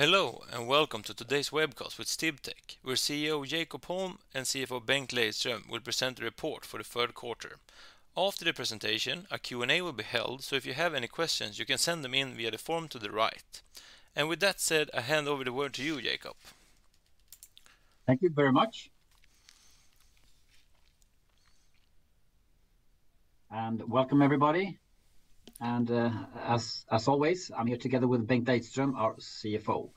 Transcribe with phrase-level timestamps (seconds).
[0.00, 5.08] Hello, and welcome to today's webcast with Sdiptech, where CEO Jakob Holm and CFO Bengt
[5.08, 7.58] Lejdström will present the report for the third quarter.
[8.16, 11.66] After the presentation, a Q&A will be held, so if you have any questions, you
[11.66, 13.60] can send them in via the form to the right.
[14.16, 16.36] And with that said, I hand over the word to you, Jakob.
[18.06, 18.90] Thank you very much.
[23.50, 24.78] And welcome, everybody.
[25.60, 26.10] And uh,
[26.46, 29.90] as always, I'm here together with Bengt Lejdström, our CFO.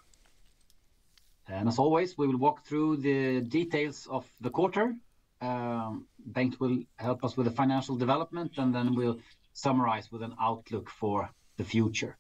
[1.48, 4.96] And as always, we will walk through the details of the quarter.
[5.42, 9.20] Um, Bengt will help us with the financial development, and then we'll
[9.54, 12.18] summarize with an outlook for the future.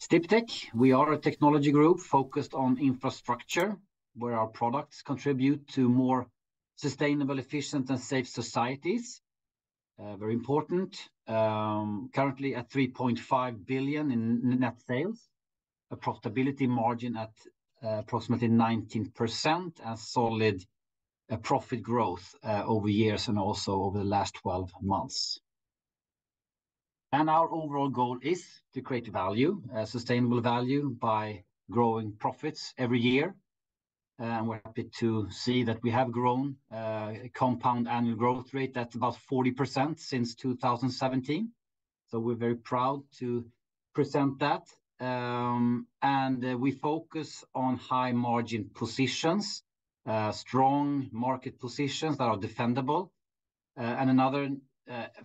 [0.00, 3.76] Sdiptech, we are a technology group focused on infrastructure,
[4.14, 6.26] where our products contribute to more
[6.76, 9.20] sustainable, efficient, and safe societies.
[9.98, 11.08] Uh, very important.
[11.28, 15.28] Um, currently at 3.5 billion in net sales,
[15.90, 17.32] a profitability margin at
[17.82, 20.64] uh, approximately 19%, and solid
[21.30, 25.40] uh, profit growth uh, over years and also over the last 12 months.
[27.12, 33.34] And our overall goal is to create value, sustainable value, by growing profits every year.
[34.18, 38.72] And we're happy to see that we have grown uh, a compound annual growth rate
[38.72, 41.50] that's about 40% since 2017.
[42.08, 43.44] So we're very proud to
[43.94, 44.62] present that.
[45.00, 49.62] Um, and uh, we focus on high-margin positions,
[50.06, 53.10] uh, strong market positions that are defendable.
[53.76, 54.48] And another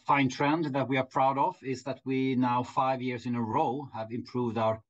[0.06, 3.42] fine trend that we are proud of is that we now, five years in a
[3.42, 4.82] row, have improved our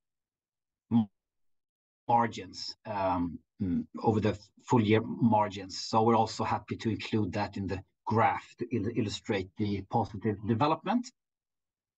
[2.07, 5.77] margins um, Mm, over the full-year margins.
[5.79, 11.11] So we're also happy to include that in the graph to illustrate the positive development.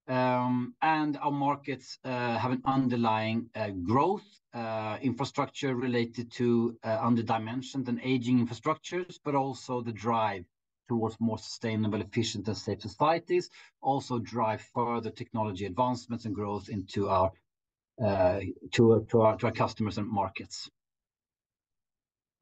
[0.09, 7.87] Um, and our markets uh, have an underlying uh, growth, uh, infrastructure related to under-dimensioned
[7.87, 10.43] and aging infrastructures, but also the drive
[10.89, 13.49] towards more sustainable, efficient, and safe societies
[13.81, 17.31] also drive further technology advancements and growth into our
[19.55, 20.69] customers and markets.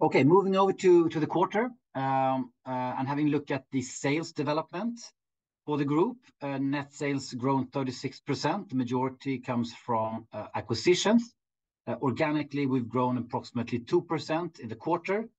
[0.01, 4.31] Okay, moving over to the quarter um, uh, and having a look at the sales
[4.31, 4.99] development
[5.67, 6.17] for the group.
[6.41, 8.69] Uh, net sales grown 36%.
[8.69, 11.35] The majority comes from uh, acquisitions.
[11.87, 15.29] Organically, we've grown approximately 2% in the quarter.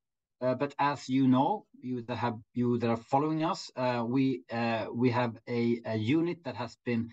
[0.40, 3.70] But as you know, you that are following us,
[4.04, 7.10] we have a unit that has been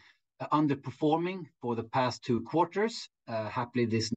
[0.51, 3.09] underperforming for the past two quarters.
[3.27, 4.13] Happily, this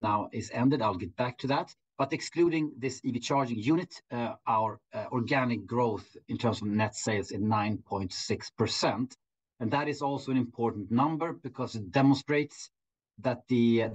[0.00, 0.80] now is ended.
[0.80, 1.74] I'll get back to that.
[2.02, 6.96] But excluding this EV charging unit, uh, our uh, organic growth in terms of net
[6.96, 9.16] sales is 9.6%.
[9.60, 12.70] And that is also an important number because it demonstrates
[13.20, 13.88] that the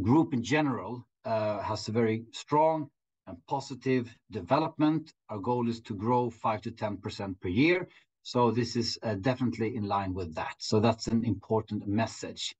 [0.00, 2.88] group in general uh, has a very strong
[3.26, 5.12] and positive development.
[5.28, 7.88] Our goal is to grow 5%-10% per year.
[8.22, 10.54] So this is definitely in line with that.
[10.58, 12.54] So that's an important message.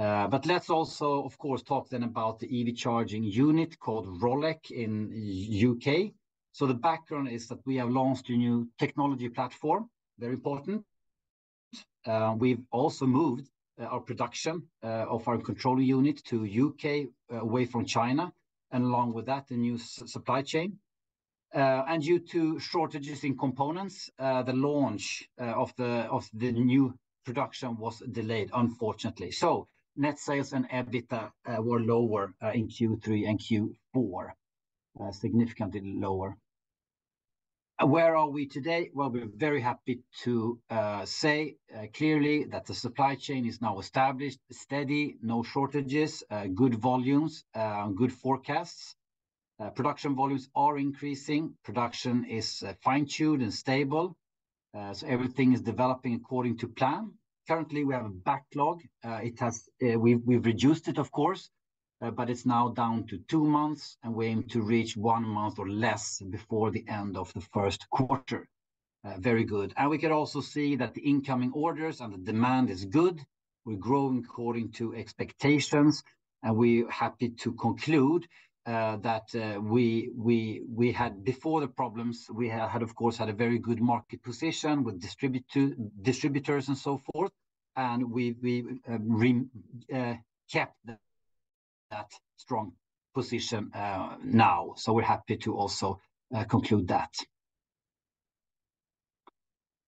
[0.00, 4.70] Uh, but let's also, of course, talk then about the EV charging unit called Rolec
[4.70, 6.14] in U.K.
[6.52, 10.86] So the background is that we have launched a new technology platform, very important.
[12.06, 17.08] Uh, we've also moved uh, our production of our controller unit to U.K.
[17.28, 18.32] away from China,
[18.70, 20.78] and along with that, a new supply chain.
[21.52, 26.94] And due to shortages in components, the launch of the new
[27.26, 29.30] production was delayed, unfortunately.
[29.30, 34.30] So net sales and EBITDA uh, were lower uh, in Q3 and Q4,
[35.00, 36.36] uh, significantly lower.
[37.82, 38.90] Where are we today?
[38.92, 40.60] Well, we're very happy to
[41.06, 41.56] say
[41.94, 46.22] clearly that the supply chain is now established, steady, no shortages,
[46.54, 47.42] good volumes,
[47.94, 48.94] good forecasts.
[49.74, 51.54] Production volumes are increasing.
[51.64, 54.14] Production is fine-tuned and stable.
[54.74, 57.14] So everything is developing according to plan.
[57.50, 58.80] Currently, we have a backlog.
[59.04, 61.50] Uh, it has, uh, We've reduced it, of course,
[62.00, 65.58] uh, but it's now down to two months, and we aim to reach one month
[65.58, 68.48] or less before the end of the first quarter.
[69.18, 69.74] Very good.
[69.76, 73.20] And we can also see that the incoming orders and the demand is good.
[73.64, 76.04] We're growing according to expectations.
[76.44, 78.28] And we're happy to conclude
[78.64, 79.26] that
[79.60, 84.84] we had, before the problems, we had, of course, had a very good market position
[84.84, 85.00] with
[86.10, 87.32] distributors and so forth.
[87.76, 89.50] And we we um,
[89.94, 90.14] uh,
[90.50, 90.76] kept
[91.90, 92.72] that strong
[93.14, 94.74] position uh, now.
[94.76, 96.00] So we're happy to also
[96.34, 97.14] uh, conclude that.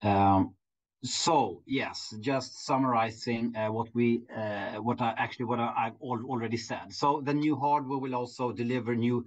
[0.03, 0.55] Um
[1.05, 6.93] so yes, just summarizing what we uh what I actually have already said.
[6.93, 9.27] So the new hardware will also deliver new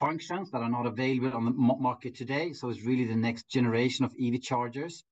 [0.00, 2.52] functions that are not available on the market today.
[2.52, 5.04] So it's really the next generation of EV chargers.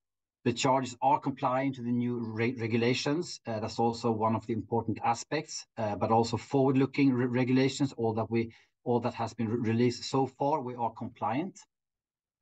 [0.45, 3.41] The charges are compliant to the new regulations.
[3.47, 7.93] Uh, that's also one of the important aspects, uh, but also forward-looking regulations.
[7.97, 11.59] All that has been released so far, we are compliant.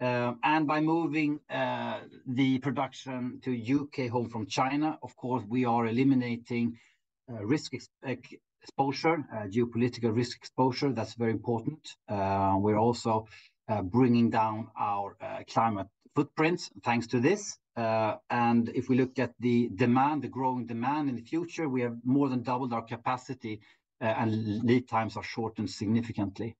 [0.02, 4.08] Um, and by moving uh, the production to U.K.
[4.08, 6.78] home from China, of course, we are eliminating
[7.30, 7.72] risk
[8.04, 10.92] exposure, geopolitical risk exposure.
[10.92, 11.96] That's very important.
[12.10, 13.28] We're also
[13.84, 15.16] bringing down our
[15.48, 17.58] climate footprints thanks to this.
[17.76, 21.98] Uh, if we look at the demand, the growing demand in the future, we have
[22.04, 23.62] more than doubled our capacity,
[24.02, 26.56] uh, and lead times are shortened significantly.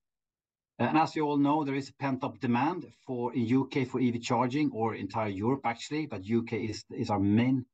[0.80, 3.84] Uh, and as you all know, there is a pent-up demand for U.K.
[3.84, 6.72] for EV charging or entire Europe, actually, but U.K.
[6.90, 7.64] is our main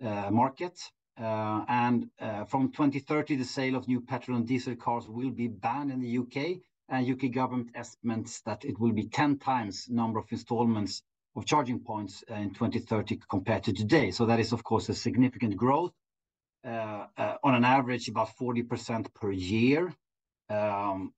[0.00, 0.80] market.
[1.16, 2.10] And
[2.48, 6.08] from 2030, the sale of new petrol and diesel cars will be banned in the
[6.08, 6.60] U.K.
[6.88, 7.28] and U.K.
[7.28, 11.02] government estimates that it will be 10 times number of installments
[11.36, 14.10] of charging points in 2030 compared to today.
[14.10, 15.92] So that is, of course, a significant growth,
[16.64, 17.06] uh,
[17.42, 19.94] on an average about 40% per year.
[20.48, 21.12] Um,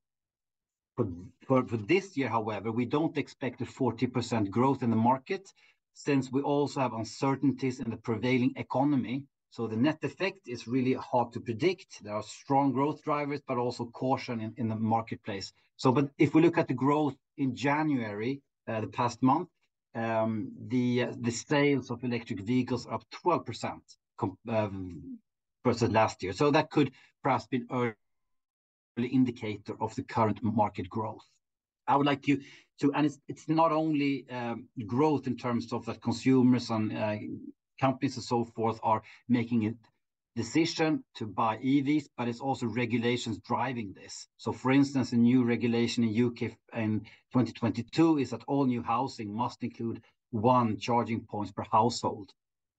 [1.47, 5.53] for this year, however, we don't expect a 40% growth in the market
[5.95, 9.25] since we also have uncertainties in the prevailing economy.
[9.51, 12.03] So the net effect is really hard to predict.
[12.03, 15.53] There are strong growth drivers, but also caution in the marketplace.
[15.77, 19.49] So but if we look at the growth in January, uh, the past month,
[19.95, 23.81] Um, the sales of electric vehicles up 12%
[24.49, 25.19] um,
[25.65, 26.33] versus last year.
[26.33, 26.93] So that could
[27.23, 27.95] perhaps be an
[28.99, 31.27] early indicator of the current market growth.
[31.87, 32.41] I would like you
[32.81, 37.17] to, and it's not only um, growth in terms of that consumers and uh,
[37.81, 39.75] companies and so forth are making a
[40.35, 44.29] decision to buy EVs, but it's also regulations driving this.
[44.39, 46.57] So, for instance, a new regulation in U.K.
[46.75, 47.01] in
[47.33, 52.33] 2022 is that all new housing must include one charging points point per household.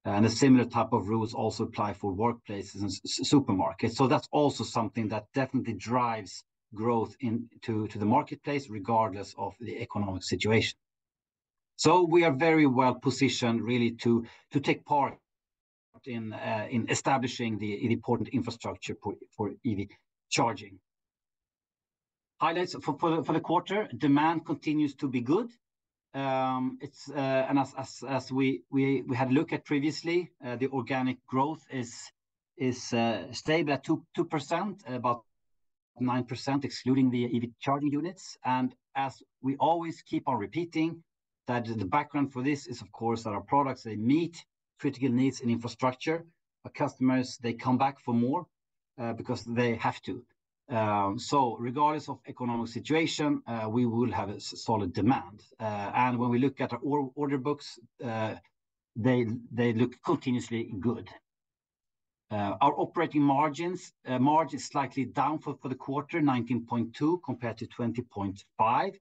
[0.05, 3.95] And a similar type of rules also apply for workplaces and supermarkets.
[3.95, 9.79] So that's also something that definitely drives growth into to the marketplace regardless of the
[9.79, 10.77] economic situation.
[11.75, 15.17] So we are very well positioned really to, to take part
[16.07, 19.87] in uh, in establishing the important infrastructure for for EV
[20.29, 20.79] charging.
[22.39, 25.49] Highlights for for the for, the, quarter, demand continues to be good.
[26.13, 30.55] Um, it's uh, And as as, as we we, we had looked at previously, uh,
[30.57, 32.11] the organic growth is
[32.57, 32.93] is
[33.31, 35.23] stable at 2 2%, about
[36.01, 38.37] 9% excluding the EV charging units.
[38.45, 41.03] And as we always keep on repeating,
[41.47, 44.43] that the background for this is, of course, that our products, they meet
[44.83, 46.19] critical needs in infrastructure.
[46.65, 48.41] Our customers, they come back for more
[49.01, 50.15] uh, because they have to.
[50.69, 55.37] Um, so regardless of economic situation, uh, we will have a solid demand.
[55.59, 57.67] Uh, and when we look at our order books,
[59.05, 61.07] they look continuously good.
[62.65, 68.99] Our operating margins are slightly down for the quarter, 19.2 compared to 20.5%.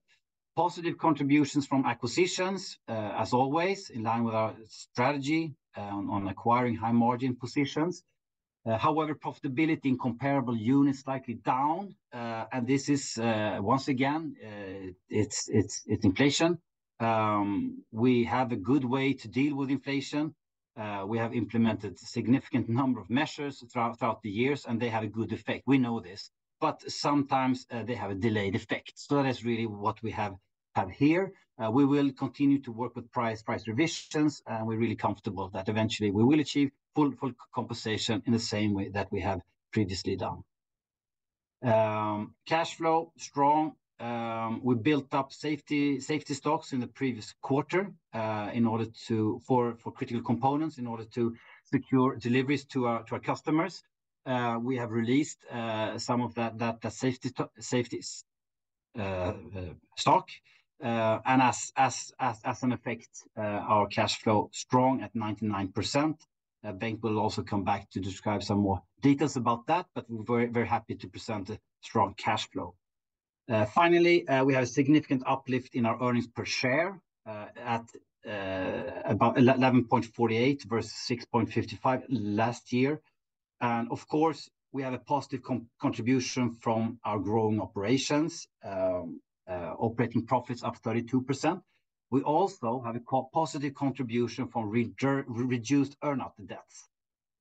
[0.55, 6.75] Positive contributions from acquisitions, uh, as always, in line with our strategy uh, on acquiring
[6.75, 8.03] high-margin positions.
[8.63, 11.95] Uh, however, profitability in comparable units slightly down.
[12.11, 14.35] And this is, once again,
[15.09, 15.49] it's
[15.87, 16.59] inflation.
[16.99, 20.35] Um, we have a good way to deal with inflation.
[21.07, 25.07] We have implemented a significant number of measures throughout the years, and they have a
[25.07, 25.63] good effect.
[25.65, 26.29] We know this.
[26.59, 28.93] But sometimes uh, they have a delayed effect.
[28.95, 30.35] So that is really what we have
[30.91, 31.33] here.
[31.61, 35.69] Uh, we will continue to work with price price revisions, and we're really comfortable that
[35.69, 39.39] eventually we will achieve full full compensation in the same way that we have
[39.71, 40.43] previously done.
[41.63, 43.75] Um, cash flow, strong.
[43.99, 49.39] Um, we built up safety safety stocks in the previous quarter uh, in order to
[49.47, 53.83] for critical components in order to secure deliveries to our to our customers.
[54.25, 58.01] Uh, we have released uh, some of that safety
[59.97, 60.29] stock.
[60.79, 61.73] And as
[62.63, 66.15] an effect, uh, our cash flow strong at 99%.
[66.75, 70.67] Bengt will also come back to describe some more details about that, but we're very
[70.67, 72.73] happy to present a strong cash flow.
[73.73, 77.85] Finally, we have a significant uplift in our earnings per share at
[78.25, 83.01] about 11.48 versus 6.55 last year.
[83.63, 85.41] And of course, we have a positive
[85.79, 88.45] contribution from our growing operations.
[88.63, 91.61] Um, uh, operating profits up 32%,
[92.09, 96.87] We also have a positive contribution from reduced earn-out debts.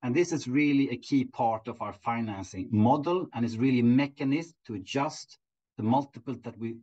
[0.02, 3.84] And this is really a key part of our financing model, and it's really a
[4.04, 5.38] mechanism to adjust
[5.76, 6.76] the multiple that we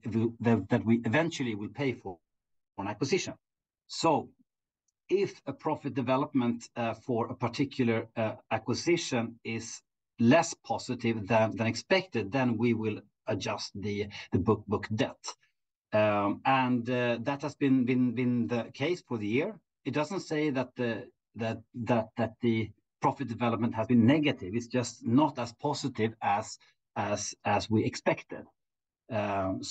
[1.05, 2.19] eventually will pay for
[2.77, 3.33] an acquisition.
[5.09, 9.81] If a profit development uh, for a particular uh, acquisition is
[10.19, 15.23] less positive than expected, then we will adjust the book book debt.
[15.93, 19.59] Um, and uh, that has been the case for the year.
[19.85, 21.09] It doesn't say that the
[23.01, 24.53] profit development has been negative.
[24.53, 26.57] It's just not as positive as
[27.69, 28.45] we expected.
[29.09, 29.63] Um,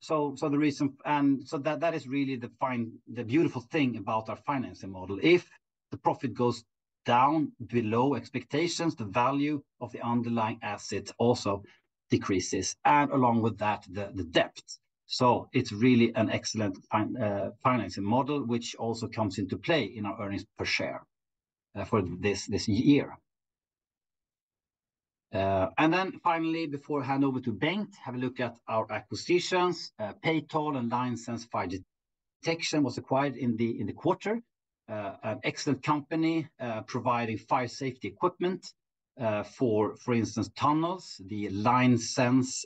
[0.00, 4.36] So the reason, and so that is really the fine the beautiful thing about our
[4.36, 5.18] financing model.
[5.22, 5.48] If
[5.90, 6.64] the profit goes
[7.04, 11.62] down below expectations, the value of the underlying asset also
[12.10, 14.60] decreases, and along with that, the debt.
[15.06, 20.20] So it's really an excellent uh, financing model, which also comes into play in our
[20.20, 21.06] earnings per share
[21.74, 23.16] uh, for this this year.
[25.36, 28.90] Uh, and then finally, before I hand over to Bengt, have a look at our
[28.90, 29.92] acquisitions.
[29.98, 31.68] Uh, Patol and Linesense Fire
[32.42, 34.40] Detection was acquired in the quarter.
[34.88, 36.48] Uh, an excellent company
[36.86, 38.72] providing fire safety equipment
[39.56, 41.20] for for instance, tunnels.
[41.26, 42.64] The Linesense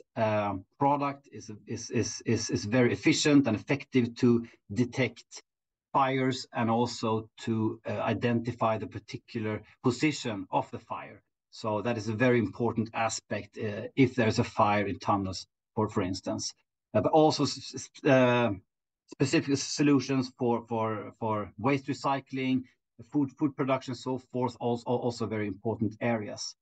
[0.79, 5.43] product is very efficient and effective to detect
[5.91, 11.21] fires and also to identify the particular position of the fire.
[11.51, 15.89] So that is a very important aspect uh, if there's a fire in tunnels, for
[15.89, 16.53] for instance.
[16.93, 17.45] Uh, but also
[18.09, 18.51] uh,
[19.07, 22.63] specific solutions for for, for waste recycling,
[23.11, 26.55] food food production, so forth, also also very important areas.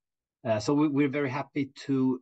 [0.59, 2.21] So We're very happy to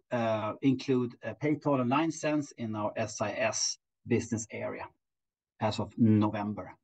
[0.62, 4.88] include Patol and Linesense in our SIS business area
[5.62, 6.76] as of November.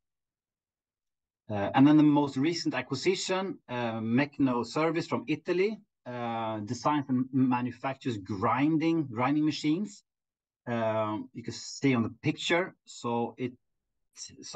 [1.50, 7.26] Uh, and then the most recent acquisition, uh, Mecno Service from Italy, uh, designs and
[7.34, 9.08] manufactures grinding
[9.46, 10.04] machines.
[10.66, 12.76] Um, you can see on the picture.
[12.86, 13.36] So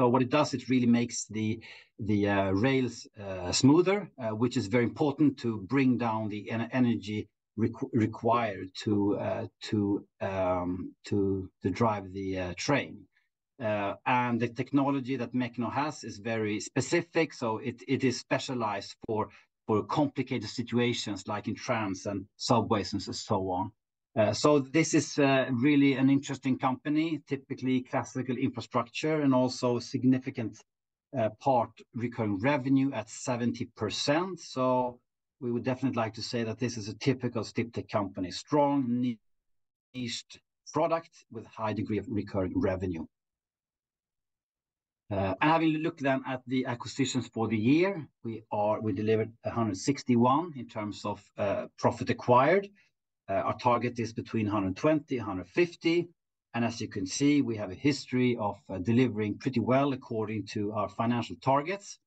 [0.07, 1.59] what it does, it really makes the
[1.99, 3.07] rails
[3.51, 7.27] smoother, which is very important to bring down the energy
[7.57, 8.69] required
[10.21, 13.07] um, to drive the train.
[13.59, 19.29] Uh, and the technology that Mecno has is very specific, so it is specialized for
[19.89, 23.71] complicated situations like in trams and subways and so on.
[24.15, 30.59] Uh, so this is uh, really an interesting company, typically classical infrastructure and also significant
[31.39, 34.39] part recurring revenue at 70%.
[34.39, 34.99] So
[35.39, 39.15] we would definitely like to say that this is a typical Sdiptech company, strong
[39.93, 40.39] niched
[40.73, 43.05] product with high degree of recurring revenue.
[45.09, 48.43] Uh, and having looked then at the acquisitions for the year, we
[48.93, 52.67] delivered 161 in terms of uh, profit acquired.
[53.29, 56.09] Uh, our target is between 120 and 150.
[56.53, 60.89] As you can see, we have a history of delivering pretty well according to our
[60.89, 61.99] financial targets.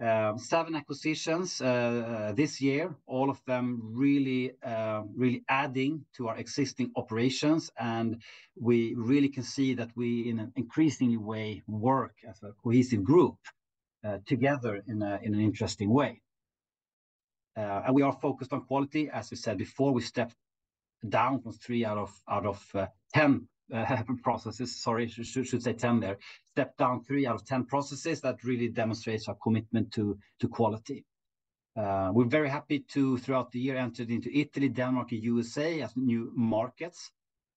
[0.00, 6.28] Um, seven acquisitions uh, uh, this year, all of them really um, really adding to
[6.28, 7.72] our existing operations.
[7.80, 8.22] And
[8.54, 13.38] we really can see that we, in an increasing way, work as a cohesive group
[14.04, 16.22] uh, together in an interesting way.
[17.56, 19.10] And we are focused on quality.
[19.12, 20.36] As we said before, we stepped
[21.08, 22.72] down from three out of
[23.14, 23.48] 10
[24.22, 24.76] processes.
[24.76, 26.18] Sorry, should say 10 there.
[26.52, 28.20] Stepped down three out of 10 processes.
[28.20, 31.04] That really demonstrates our commitment to to quality.
[31.76, 35.96] Uh, we're very happy to, throughout the year, entered into Italy, Denmark, and USA as
[35.96, 37.12] new markets.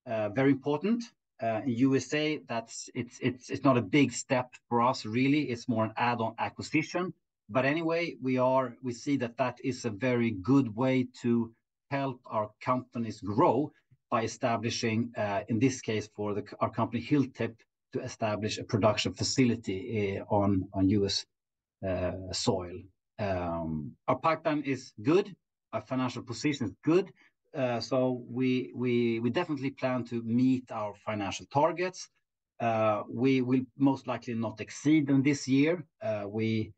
[0.05, 1.03] Uh, very important.
[1.41, 5.49] Uh, in USA, that's it's it's it's not a big step for us, really.
[5.49, 7.13] It's more an add-on acquisition.
[7.49, 11.51] But anyway, we are we see that that is a very good way to
[11.89, 13.71] help our companies grow
[14.11, 17.55] by establishing, uh, in this case, for our company Hilltip,
[17.93, 21.25] to establish a production facility eh, on U.S.
[21.85, 22.77] Uh, soil.
[23.19, 25.35] Um, our pipeline is good.
[25.73, 27.11] Our financial position is good.
[27.57, 28.71] Uh, so we
[29.33, 32.07] definitely plan to meet our financial targets.
[33.09, 35.85] We will most likely not exceed them this year.
[36.27, 36.71] We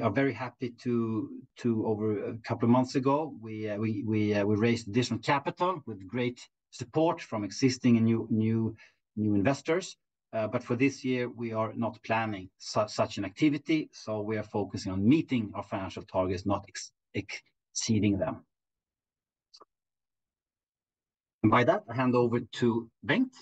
[0.00, 1.30] are very happy to,
[1.66, 6.40] over a couple of months ago, uh, uh, we raised additional capital with great
[6.70, 8.76] support from existing and new
[9.16, 9.96] investors.
[10.32, 13.88] Uh, but for this year, we are not planning such an activity.
[13.92, 16.68] So we are focusing on meeting our financial targets, not
[17.14, 18.44] exceeding them.
[21.42, 23.34] And by that, I hand over to Bengt.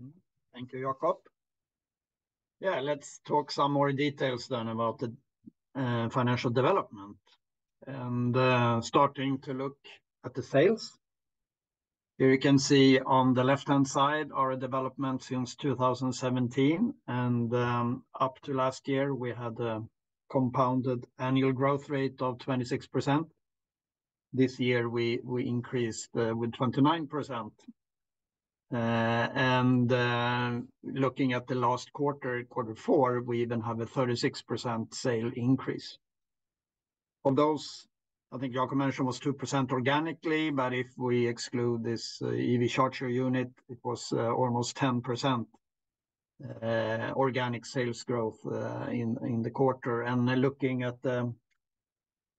[0.00, 0.08] Mm-hmm.
[0.52, 1.16] Thank you, Jakob.
[2.60, 5.12] Yeah, let's talk some more details then about the
[5.74, 7.16] uh, financial development.
[7.86, 9.76] And uh, starting to look
[10.24, 10.98] at the sales.
[12.18, 18.40] Here you can see on the left-hand side our development since 2017, and um, up
[18.44, 19.82] to last year, we had a
[20.30, 23.26] compounded annual growth rate of 26%.
[24.32, 27.50] This year, we increased uh, with 29%.
[28.72, 34.92] Uh, and uh, looking at the last quarter, quarter four, we even have a 36%
[34.92, 35.98] sale increase.
[37.24, 37.86] Of those,
[38.32, 43.08] I think Jakob mentioned was 2% organically, but if we exclude this uh, EV charger
[43.08, 45.46] unit, it was almost 10%
[47.14, 48.38] organic sales growth
[48.90, 50.02] in the quarter.
[50.02, 51.32] And looking at the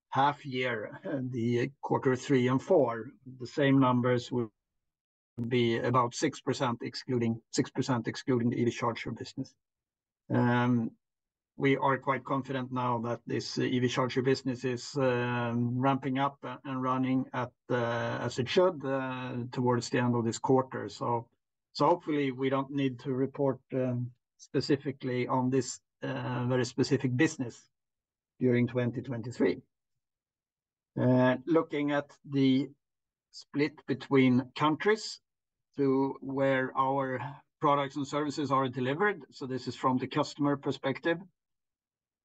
[0.09, 0.99] half year,
[1.31, 4.49] the quarter three and four, the same numbers would
[5.45, 9.53] be about 6%, excluding the EV charger business.
[10.33, 10.91] Um,
[11.57, 16.81] we are quite confident now that this EV charger business is um, ramping up and
[16.83, 20.87] running uh, as it should uh, towards the end of this quarter.
[20.89, 21.27] So
[21.79, 27.59] hopefully we don't need to report um, specifically on this uh, very specific business
[28.39, 29.57] during 2023.
[31.45, 32.69] Looking at the
[33.31, 35.19] split between countries
[35.77, 37.19] to where our
[37.59, 41.17] products and services are delivered, so this is from the customer perspective.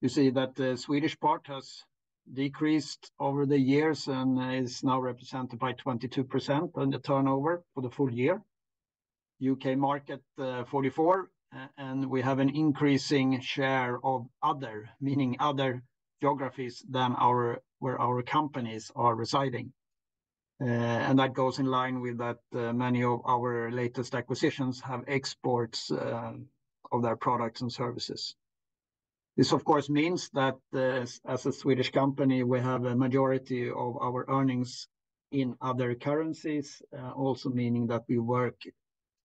[0.01, 1.85] You see that the Swedish part has
[2.33, 7.91] decreased over the years and is now represented by 22% on the turnover for the
[7.91, 8.43] full year.
[9.43, 11.27] UK market, uh, 44%,
[11.77, 15.83] and we have an increasing share of other, meaning other
[16.21, 19.73] geographies than our where our companies are residing.
[20.63, 25.03] Uh, and that goes in line with that, uh, many of our latest acquisitions have
[25.09, 26.35] exports uh,
[26.93, 28.37] of their products and services.
[29.37, 34.25] This, of course, means that, as a Swedish company, we have a majority of our
[34.29, 34.89] earnings
[35.33, 36.83] in other currencies,
[37.17, 38.61] also meaning that we work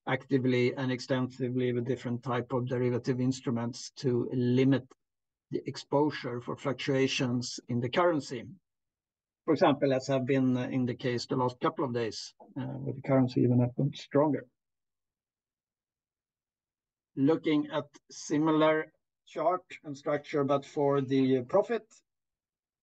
[0.07, 4.87] actively and extensively with different type of derivative instruments to limit
[5.51, 8.45] the exposure for fluctuations in the currency.
[9.47, 12.65] For example, as have been uh, in the case the last couple of days, uh,
[12.79, 14.45] with the currency even have been stronger.
[17.15, 18.91] Looking at similar
[19.25, 21.85] chart and structure, but for the profit,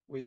[0.09, 0.27] we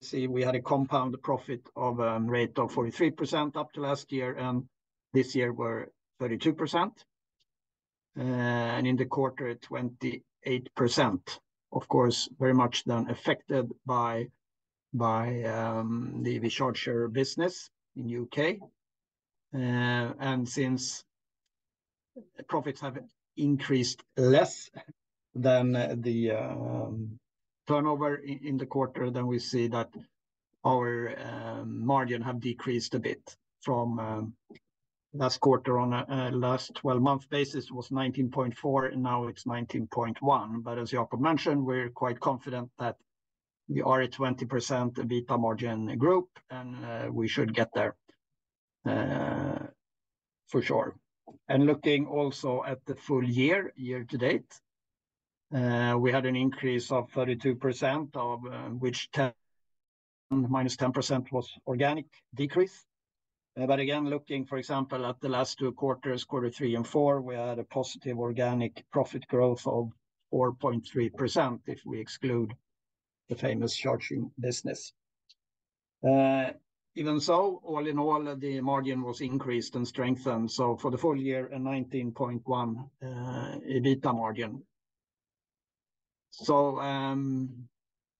[0.00, 4.34] see we had a compound profit of a rate of 43% up to last year,
[4.38, 4.66] and
[5.12, 5.88] this year we're
[6.22, 6.90] 32%.
[8.18, 11.38] Uh, and in the quarter, 28%.
[11.72, 14.28] Of course, very much then affected by
[14.98, 18.56] Um, the EV charger business in UK.
[19.54, 21.04] Uh, and since
[22.48, 22.98] profits have
[23.36, 24.70] increased less
[25.34, 25.72] than
[26.02, 27.18] the um,
[27.68, 29.90] turnover in the quarter, then we see that
[30.64, 34.34] our um, margin have decreased a bit from
[35.12, 40.62] last quarter on a last twelve-month basis was 19.4, and now it's 19.1%.
[40.62, 42.96] But as Jakob mentioned, we're quite confident that
[43.70, 47.94] we are a 20% EBITDA margin group, and uh, we should get there
[48.84, 49.66] uh,
[50.48, 50.96] for sure.
[51.48, 54.52] And looking also at the full year, year to date,
[55.54, 58.40] uh, we had an increase of 32%, of
[58.80, 59.08] which
[60.30, 62.84] minus 10% was organic decrease.
[63.54, 67.34] But again, looking, for example, at the last two quarters, quarter three and four, we
[67.36, 69.92] had a positive organic profit growth of
[70.32, 72.54] 4.3% if we exclude
[73.30, 74.92] the famous charging business.
[76.06, 76.50] Uh,
[76.96, 81.16] even so, all in all, the margin was increased and strengthened, so for the full
[81.16, 84.62] year, a 19.1% uh, EBITDA margin.
[86.32, 87.68] So, um,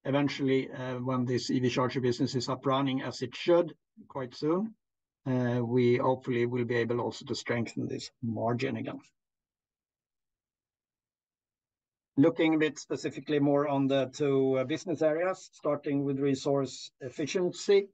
[0.05, 3.75] eventually, uh, when this EV charger business is up running, as it should,
[4.09, 4.75] quite soon,
[5.27, 9.01] we hopefully will be able also to strengthen this margin again.
[12.21, 17.89] Looking a bit specifically more on the two uh, business areas, starting with Resource Efficiency.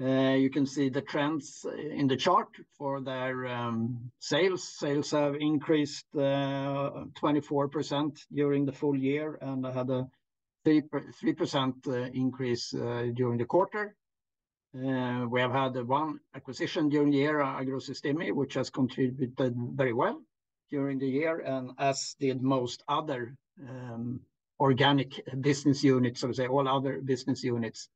[0.00, 4.62] Uh, you can see the trends in the chart for their um, sales.
[4.78, 10.06] Sales have increased uh, 24% during the full year, and had a
[10.64, 13.96] 3% increase during the quarter.
[14.72, 20.22] We have had one acquisition during the year, Agrosistemi, which has contributed very well
[20.70, 23.36] during the year, and as did most other
[23.68, 24.20] um,
[24.60, 27.88] organic business units, so to say, all other business units,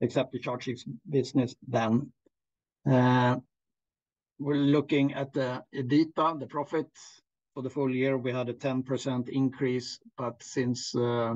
[0.00, 0.76] except the charging
[1.08, 2.12] business then.
[2.90, 3.36] Uh,
[4.38, 6.88] we're looking at the EBITDA, the profit
[7.54, 11.34] for the full year, we had a 10% increase, but since uh,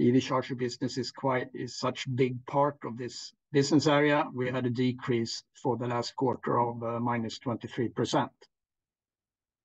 [0.00, 4.70] EV charger business is quite such big part of this business area, we had a
[4.70, 8.28] decrease for the last quarter of uh, -23%.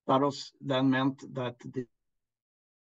[0.08, 1.56] That was then meant that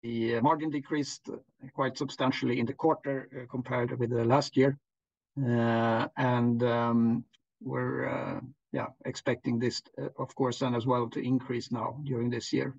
[0.01, 1.29] the margin decreased
[1.73, 4.77] quite substantially in the quarter uh, compared with the last year.
[5.37, 7.23] Uh, and um,
[7.61, 9.81] we're uh, expecting this,
[10.17, 12.75] of course, then as well to increase now during this year.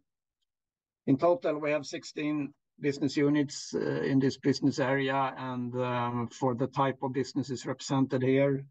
[1.06, 6.66] In total, we have 16 business units in this business area, and um, for the
[6.68, 8.64] type of businesses represented here,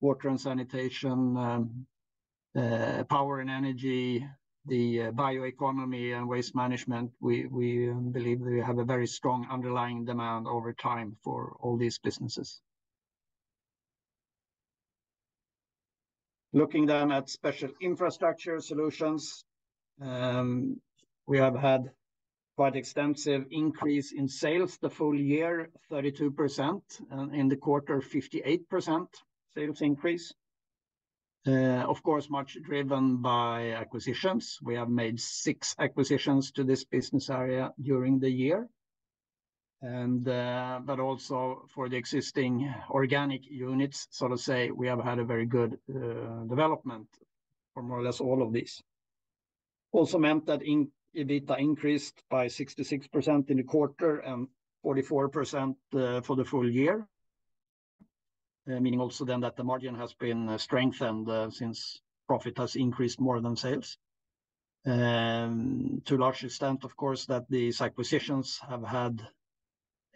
[0.00, 1.86] water and sanitation, um,
[3.08, 4.26] power and energy,
[4.66, 10.04] the uh, bioeconomy and waste management, we um, believe we have a very strong underlying
[10.04, 12.60] demand over time for all these businesses.
[16.52, 19.44] Looking then at special infrastructure solutions,
[20.00, 20.80] um,
[21.26, 21.90] we have had
[22.56, 29.06] quite extensive increase in sales the full year, 32%, and in the quarter, 58%
[29.54, 30.32] sales increase.
[31.46, 34.58] Uh, of course, much driven by acquisitions.
[34.62, 38.68] We have made six acquisitions to this business area during the year.
[39.84, 45.24] Uh, but also for the existing organic units, so to say, we have had a
[45.24, 47.06] very good uh, development
[47.74, 48.82] for more or less all of these.
[49.92, 54.48] Also meant that EBITDA increased by 66% in the quarter and
[54.86, 55.74] 44%
[56.24, 57.06] for the full year.
[58.66, 62.76] Uh, meaning also then that the margin has been uh, strengthened uh, since profit has
[62.76, 63.98] increased more than sales.
[64.86, 69.20] Um, to a large extent, of course, that these acquisitions have had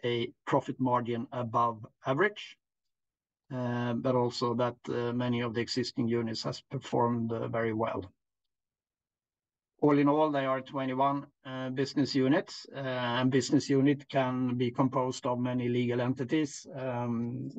[0.03, 2.57] a profit margin above average,
[3.49, 8.05] but also that many of the existing units has performed very well.
[9.81, 14.71] All in all, there are 21 uh, business units, uh, and business unit can be
[14.71, 17.49] composed of many legal entities, um,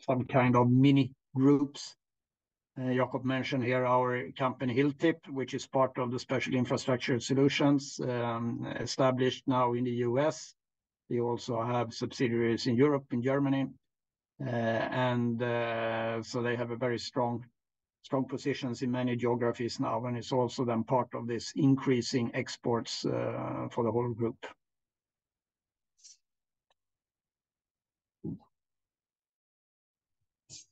[0.00, 1.94] some kind of mini groups.
[2.80, 8.00] Uh, Jakob mentioned here our company, Hilltip, which is part of the Special Infrastructure Solutions,
[8.02, 10.54] um, established now in the U.S.
[11.08, 13.66] We also have subsidiaries in Europe, in Germany.
[14.40, 15.38] And
[16.24, 17.44] so they have a very strong,
[18.02, 23.04] strong positions in many geographies now, and it's also then part of this increasing exports
[23.04, 24.36] uh, for the whole group.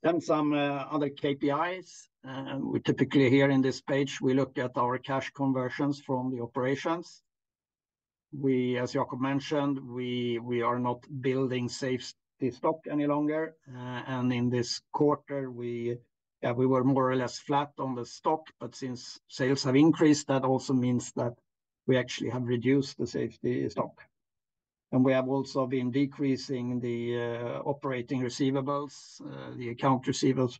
[0.03, 2.09] Then some uh, other KPIs.
[2.27, 6.43] Uh, we typically here in this page, we look at our cash conversions from the
[6.43, 7.23] operations.
[8.33, 13.57] We, as Jakob mentioned, we we are not building safety stock any longer.
[14.07, 15.97] And in this quarter, we
[16.43, 20.73] were more or less flat on the stock, but since sales have increased, that also
[20.73, 21.35] means that
[21.87, 24.03] we actually have reduced the safety stock.
[24.93, 30.59] And we have also been decreasing the uh, operating receivables, uh, the account receivables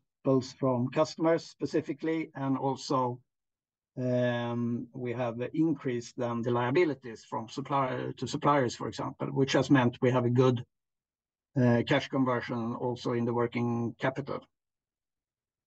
[0.59, 3.21] from customers specifically, and also
[3.97, 9.71] um, we have increased then the liabilities from supplier to suppliers, for example, which has
[9.71, 10.65] meant we have a good
[11.61, 14.41] uh, cash conversion also in the working capital.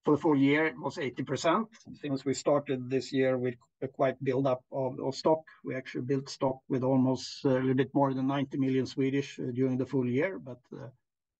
[0.04, 1.68] For the full year, it was 80%.
[1.94, 6.58] Since we started this year with a quite build-up of stock, we actually built stock
[6.70, 10.40] with almost uh, a little bit more than 90 million uh, during the full year.
[10.40, 10.88] But uh,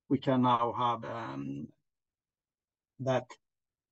[0.10, 1.70] we can now have um,
[3.00, 3.26] that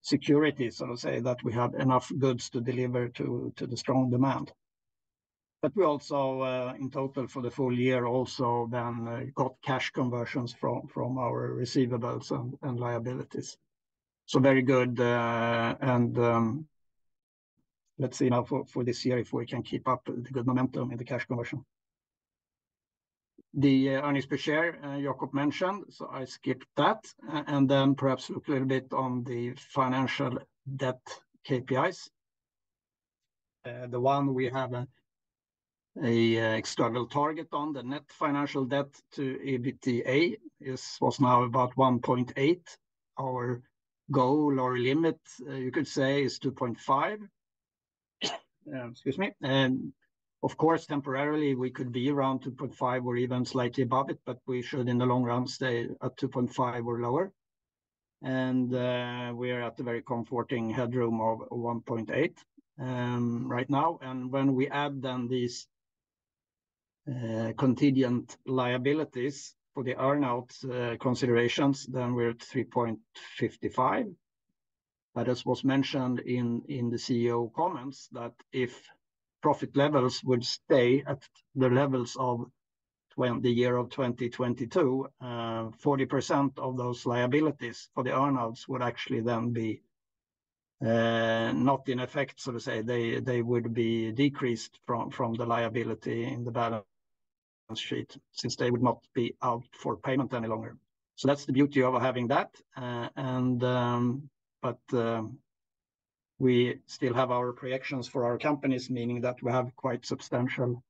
[0.02, 4.52] security, so to say, that we have enough goods to deliver to the strong demand.
[5.64, 6.44] But we also
[6.80, 12.80] in total for the full year also then got cash conversions from our receivables and
[12.80, 13.58] liabilities.
[14.30, 16.68] So very good, uh, and um,
[17.98, 21.00] let's see now for this year if we can keep up the good momentum in
[21.00, 21.66] the cash conversion.
[23.56, 27.12] The uh, earnings per share, uh, Jakob mentioned, so I skipped that.
[27.48, 30.38] And then perhaps look a little bit on the financial
[30.76, 31.02] debt
[31.50, 32.10] KPIs.
[33.64, 34.88] The one we have an
[35.96, 40.38] external target on, the net financial debt to EBITDA
[41.02, 42.60] was now about 1.8.
[43.20, 43.64] Our
[44.12, 47.20] goal or limit, uh, you could say, is 2.5.
[48.72, 49.32] Uh, excuse me.
[49.42, 49.94] And
[50.44, 54.62] of course, temporarily, we could be around 2.5 or even slightly above it, but we
[54.62, 57.32] should, in the long run, stay at 2.5 or lower.
[58.22, 62.34] And uh, we are at a very comforting headroom of 1.8
[62.80, 64.00] um, right now.
[64.02, 65.68] And when we add then these
[67.58, 74.16] contingent liabilities for the earn-out uh, considerations, then we're at 3.55.
[75.16, 78.90] But as was mentioned in the CEO comments, that if
[79.42, 82.46] profit levels would stay at the levels of
[83.18, 89.52] the year of 2022, 40% uh, of those liabilities for the earn-outs would actually then
[89.52, 89.82] be
[90.82, 92.82] uh, not in effect, so to say.
[92.82, 96.86] They would be decreased from the liability in the balance
[97.78, 100.78] sheet since they would not be out for payment any longer.
[101.16, 102.56] So that's the beauty of having that.
[102.76, 104.30] Uh, and um,
[104.62, 105.38] but um,
[106.40, 110.82] we still have our projections for our companies, meaning that we have quite substantial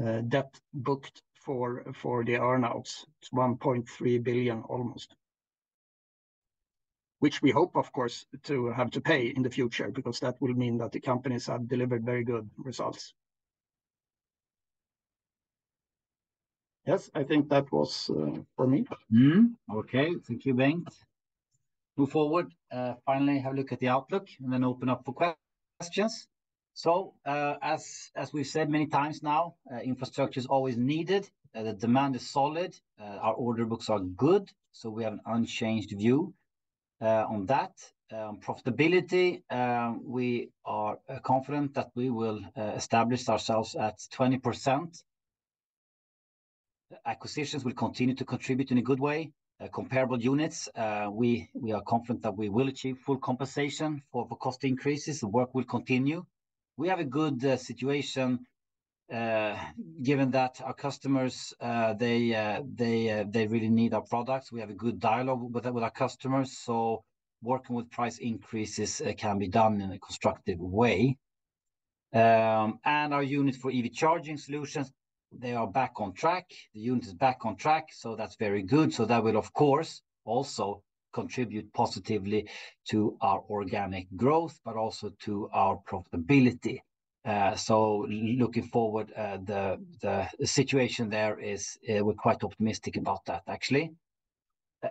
[0.00, 3.06] uh, debt booked for for the earn-outs.
[3.20, 5.14] It's 1.3 billion almost,
[7.18, 10.54] which we hope, of course, to have to pay in the future because that will
[10.54, 13.14] mean that the companies have delivered very good results.
[16.86, 18.84] Yes, I think that was uh, for me.
[19.12, 19.76] Mm-hmm.
[19.78, 20.88] Okay, thank you, Bengt.
[21.96, 22.52] Move forward.
[22.70, 25.34] Uh, finally, have a look at the outlook and then open up for
[25.80, 26.28] questions.
[26.74, 31.28] So uh, as we've said many times now, infrastructure is always needed.
[31.54, 32.78] The demand is solid.
[33.00, 34.50] Our order books are good.
[34.72, 36.34] So we have an unchanged view
[37.00, 37.72] on that.
[38.12, 39.42] Um, profitability,
[40.04, 45.02] we are confident that we will establish ourselves at 20%.
[47.04, 49.32] Acquisitions will continue to contribute in a good way.
[49.60, 54.62] Uh, comparable units, uh, we are confident that we will achieve full compensation for cost
[54.62, 55.20] increases.
[55.20, 56.24] The work will continue.
[56.76, 58.46] We have a good uh, situation
[59.08, 64.52] given that our customers, they really need our products.
[64.52, 66.58] We have a good dialogue with our customers.
[66.58, 67.02] So
[67.42, 71.16] working with price increases can be done in a constructive way.
[72.12, 74.92] Um, and our units for EV charging solutions,
[75.40, 76.50] they are back on track.
[76.74, 77.88] The unit is back on track.
[77.92, 78.92] So that's very good.
[78.92, 82.48] So that will, of course, also contribute positively
[82.90, 86.80] to our organic growth, but also to our profitability.
[87.24, 93.42] Uh, so looking forward, uh, the situation there is uh, we're quite optimistic about that,
[93.48, 93.90] actually.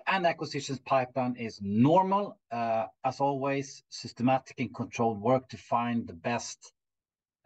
[0.07, 2.37] And acquisitions pipeline is normal.
[2.51, 6.73] As always, systematic and controlled work to find the best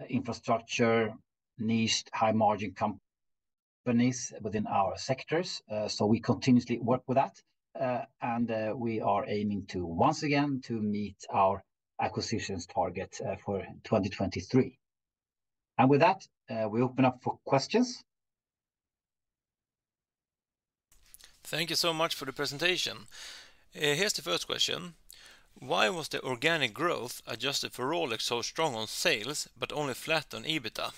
[0.09, 1.13] infrastructure,
[1.59, 5.61] niche, high-margin companies within our sectors.
[5.71, 7.41] Uh, so we continuously work with that.
[7.79, 11.63] Uh, and uh, we are aiming to, once again, to meet our
[12.01, 14.77] acquisitions target for 2023.
[15.77, 16.25] And with that,
[16.69, 18.03] we open up for questions.
[21.43, 23.07] Thank you so much for the presentation.
[23.71, 24.93] Here's the first question.
[25.59, 30.33] Why was the organic growth adjusted for Rolec so strong on sales, but only flat
[30.33, 30.93] on EBITDA?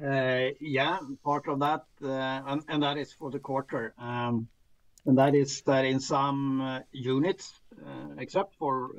[0.00, 3.94] Yeah, part of that, eh, and that is for the quarter.
[3.98, 4.48] Um
[5.06, 7.52] and that is that in some eh, units,
[7.86, 8.90] eh, except for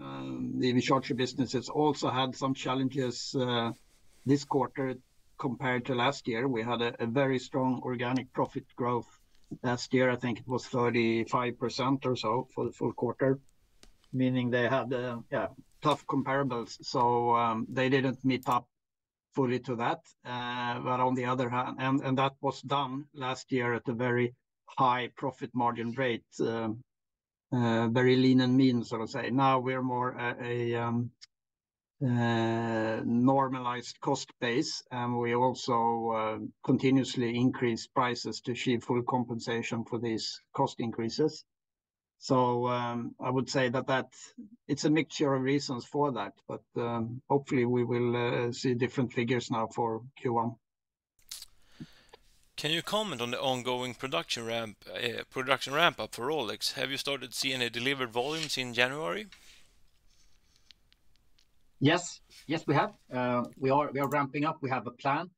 [0.60, 3.36] the charger businesses, also had some challenges
[4.26, 4.96] this quarter
[5.38, 6.48] compared to last year.
[6.48, 9.08] We had a very strong organic profit growth
[9.64, 10.10] last year.
[10.12, 13.40] I think it was 35% or so for the full quarter,
[14.14, 14.94] meaning they had,
[15.82, 16.78] tough comparables.
[16.84, 18.68] So um, they didn't meet up
[19.34, 20.00] fully to that.
[20.26, 24.34] Uh, but on the other hand, and that was done last year at a very
[24.66, 26.84] high profit margin rate, um,
[27.52, 29.30] uh, very lean and mean, so to say.
[29.30, 31.12] Now we're more a um,
[32.04, 40.00] uh, normalized cost base, and we also continuously increase prices to achieve full compensation for
[40.00, 41.44] these cost increases.
[42.22, 44.14] So um, I would say that that
[44.68, 49.12] it's a mixture of reasons for that, but um, hopefully we will uh, see different
[49.12, 50.56] figures now for Q1.
[52.58, 56.74] Can you comment on the ongoing production ramp uh, production ramp up for Rolec?
[56.74, 59.26] Have you started seeing see any delivered volumes in January?
[61.80, 62.94] Yes, yes, we have.
[63.12, 64.60] Uh, we are ramping up.
[64.62, 65.32] We have a plan,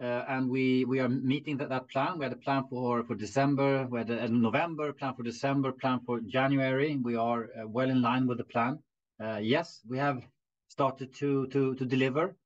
[0.00, 2.18] Uh, and we are meeting that plan.
[2.18, 6.20] We had a plan for December, we had a November plan for December, plan for
[6.20, 6.96] January.
[6.96, 8.78] We are uh, well in line with the plan.
[9.20, 10.22] Uh, yes, we have
[10.68, 12.36] started to deliver.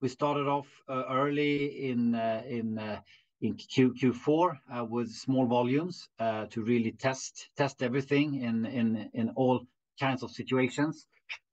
[0.00, 2.78] We started off early in in
[3.40, 9.66] in Q4 with small volumes to really test test everything in in all
[9.98, 11.06] kinds of situations.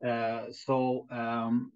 [0.04, 1.72] So um,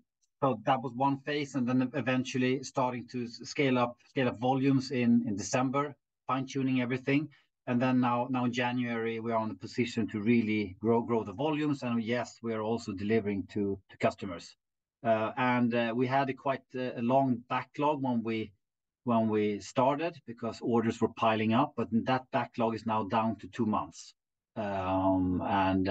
[0.65, 3.97] that was one phase, and then eventually starting to scale up
[4.39, 5.95] volumes in December,
[6.27, 7.29] fine-tuning everything.
[7.65, 11.83] And then now in January, we are in a position to really grow the volumes.
[11.83, 14.55] And yes, we are also delivering to customers.
[15.03, 21.01] Uh, and uh, we had quite uh, a long backlog when we started because orders
[21.01, 24.13] were piling up, but that backlog is now down to two months.
[24.55, 25.87] Um, and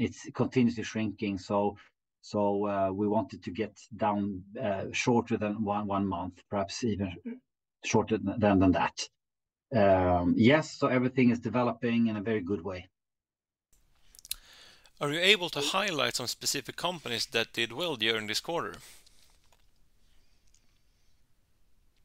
[0.00, 1.38] it's continuously shrinking.
[1.38, 1.76] So
[2.24, 7.14] So uh, we wanted to get down uh, shorter than one month, perhaps even
[7.84, 8.96] shorter than that.
[9.76, 12.88] Um, yes, so everything is developing in a very good way.
[15.02, 18.76] Are you able to highlight some specific companies that did well during this quarter?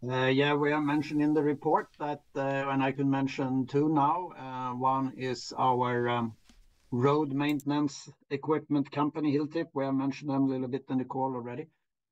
[0.04, 4.76] Uh, yeah, we have mentioned in the report that, and I can mention two now.
[4.78, 6.36] One is our um,
[6.92, 9.68] road maintenance equipment company, Hilltip.
[9.74, 11.68] We have mentioned them a little bit in the call already.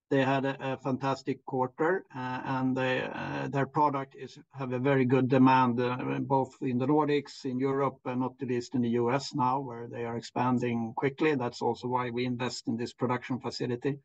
[0.09, 4.15] They had a fantastic quarter, uh, and uh, their product
[4.53, 8.73] has a very good demand uh, both in the Nordics, in Europe, and not least
[8.73, 9.35] in the U.S.
[9.35, 11.35] now, where they are expanding quickly.
[11.35, 13.97] That's also why we invest in this production facility.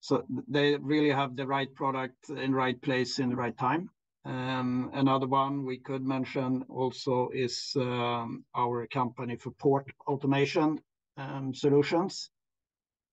[0.00, 3.90] So they really have the right product in right place in the right time.
[4.24, 10.80] Um, another one we could mention also is um, our company for port automation
[11.16, 12.30] um, solutions,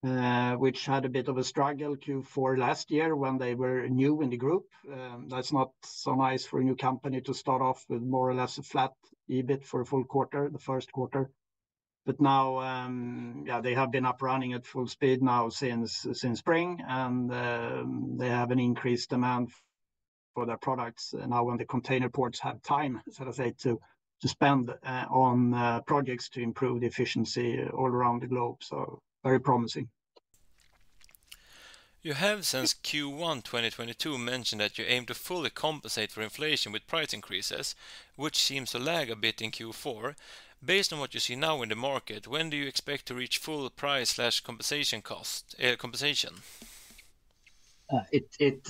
[0.04, 4.20] uh, which had a bit of a struggle Q4 last year when they were new
[4.20, 4.66] in the group.
[5.28, 8.58] That's not so nice for a new company to start off with more or less
[8.58, 8.92] a flat
[9.30, 11.30] EBIT for a full quarter, the first quarter.
[12.04, 12.60] But now,
[13.44, 17.30] yeah, they have been up running at full speed now since spring, and
[18.20, 19.50] they have an increased demand
[20.36, 23.80] for their products now when the container ports have time, so to say, to
[24.26, 28.56] spend uh, on uh, projects to improve the efficiency all around the globe.
[28.60, 29.88] So very promising.
[32.02, 36.86] You have since Q1 2022 mentioned that you aim to fully compensate for inflation with
[36.86, 37.74] price increases,
[38.14, 40.14] which seems to lag a bit in Q4.
[40.64, 43.38] Based on what you see now in the market, when do you expect to reach
[43.38, 46.34] full price/compensation cost, uh, compensation?
[47.88, 48.00] Uh,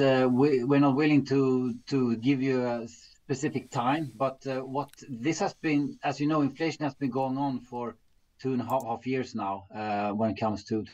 [0.01, 5.39] uh, we're not willing to to give you a specific time, but uh, what this
[5.39, 7.97] has been, as you know, inflation has been going on for
[8.41, 9.67] two and a half years now
[10.15, 10.85] when it comes to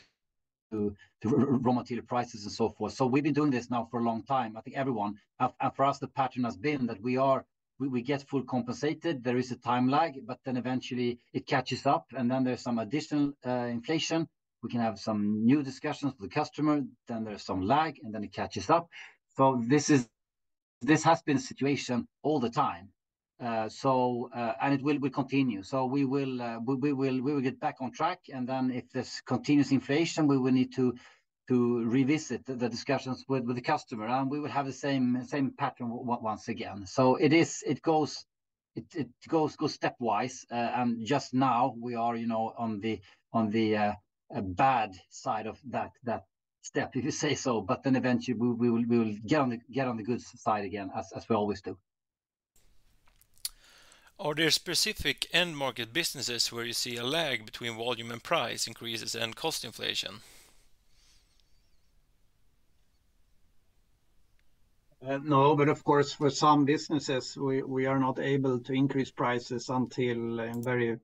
[1.25, 2.93] raw material prices and so forth.
[2.93, 4.55] So we've been doing this now for a long time.
[4.55, 7.45] I think everyone, and for us, the pattern has been that we are
[7.79, 9.23] we, we get full compensated.
[9.23, 12.79] There is a time lag, but then eventually it catches up, and then there's some
[12.79, 14.29] additional inflation.
[14.63, 18.23] We can have some new discussions with the customer, then there's some lag, and then
[18.23, 18.87] it catches up.
[19.37, 20.07] So this is
[20.81, 22.89] this has been a situation all the time,
[23.41, 25.63] uh, So uh, and it will will continue.
[25.63, 28.71] So we will uh, we, we, will we will get back on track, and then
[28.71, 30.95] if there's continuous inflation, we will need to
[31.49, 35.89] to revisit the discussions with the customer, and we will have the same same pattern
[35.89, 36.85] once again.
[36.85, 38.25] So it is it goes
[38.75, 43.01] it, it goes goes stepwise, uh, and just now we are you know on the
[43.33, 43.95] on the
[44.31, 46.25] bad side of that that
[46.61, 49.87] step, if you say so, but then eventually we we will get on the get
[49.87, 51.77] on the good side again, as as we always do.
[54.19, 58.67] Are there specific end market businesses where you see a lag between volume and price
[58.67, 60.21] increases and cost inflation?
[65.05, 69.11] Uh, no, but of course, for some businesses, we we are not able to increase
[69.11, 70.97] prices until uh, in very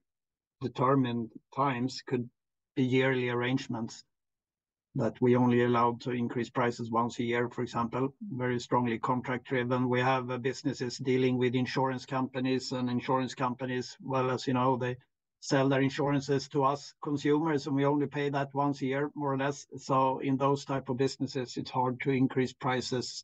[0.61, 2.29] determined times, could be
[2.75, 4.03] yearly arrangements
[4.95, 9.87] that we only allowed to increase prices once a year, for example, very strongly contract-driven.
[9.87, 14.77] We have uh, businesses dealing with insurance companies, and insurance companies, well, as you know,
[14.77, 14.97] they
[15.41, 19.33] sell their insurances to us consumers, and we only pay that once a year, more
[19.33, 19.67] or less.
[19.77, 23.23] So in those type of businesses, it's hard to increase prices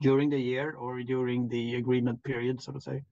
[0.00, 3.02] during the year or during the agreement period, so to say.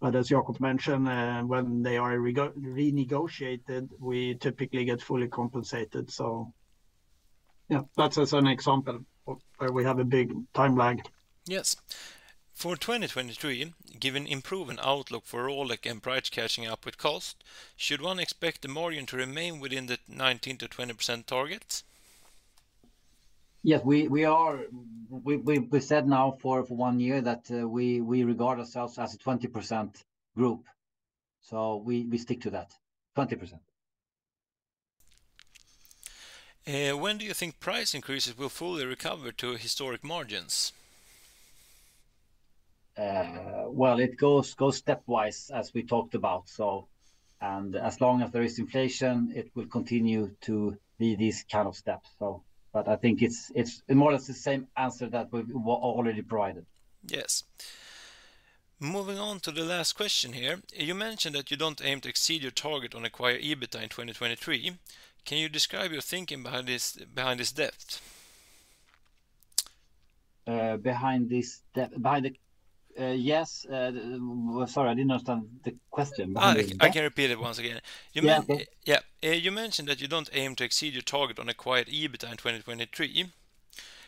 [0.00, 6.10] But as Jakob mentioned, uh, when they are renegotiated, we typically get fully compensated.
[6.10, 6.52] So
[7.68, 9.04] yeah, that's as an example
[9.58, 11.02] where we have a big time lag.
[11.46, 11.76] Yes.
[12.52, 17.44] For 2023, given improving outlook for Rolec and price catching up with cost,
[17.76, 21.84] should one expect the margin to remain within the 19%-20% targets?
[23.62, 24.66] Yes, we are.
[25.10, 30.04] We said now for one year that uh, we regard ourselves as a 20%
[30.36, 30.66] group.
[31.40, 32.74] So we stick to that,
[33.16, 33.60] 20%.
[36.66, 40.72] Uh, when do you think price increases will fully recover to historic margins?
[42.96, 46.48] Uh, well, it goes stepwise, as we talked about.
[46.48, 46.88] So,
[47.40, 51.76] and as long as there is inflation, it will continue to be these kind of
[51.76, 52.10] steps.
[52.86, 56.66] I think it's it's more or less the same answer that we've already provided.
[57.06, 57.44] Yes.
[58.80, 60.60] Moving on to the last question here.
[60.72, 64.72] You mentioned that you don't aim to exceed your target on acquired EBITDA in 2023.
[65.24, 68.00] Can you describe your thinking behind this depth?
[70.46, 72.36] Uh, behind this depth, behind the
[72.98, 73.64] Uh, yes.
[73.66, 73.92] Uh,
[74.66, 76.34] sorry, I didn't understand the question.
[76.36, 77.80] Ah, I can repeat it once again.
[78.12, 78.66] Yeah, okay.
[78.84, 79.00] Yeah.
[79.24, 82.36] Uh, you mentioned that you don't aim to exceed your target on acquired EBITDA in
[82.36, 83.26] 2023.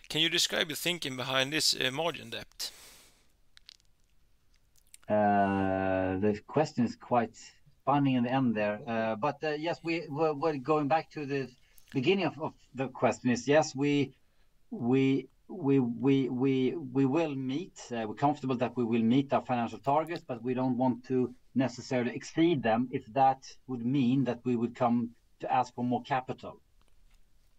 [0.08, 2.70] Can you describe your thinking behind this margin debt?
[5.08, 7.36] The question is quite
[7.84, 9.16] funny in the end there.
[9.20, 11.48] But yes, we're going back to the
[11.92, 14.14] beginning of the question is, yes, we
[14.70, 17.78] we will meet.
[17.90, 21.34] Uh, we're comfortable that we will meet our financial targets, but we don't want to
[21.54, 26.02] necessarily exceed them if that would mean that we would come to ask for more
[26.02, 26.60] capital.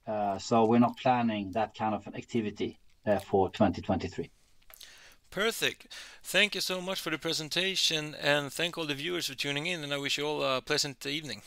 [0.07, 4.29] Uh, so we're not planning that kind of an activity uh, for 2023.
[5.29, 5.87] Perfect.
[6.23, 9.83] Thank you so much for the presentation, and thank all the viewers for tuning in,
[9.83, 11.41] and I wish you all a pleasant evening.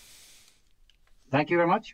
[1.30, 1.92] Thank you very much.